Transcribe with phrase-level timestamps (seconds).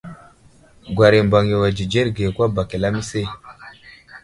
[0.93, 3.21] Gwara i Mbaŋ yo a dzidzerge kwa bak i lamise.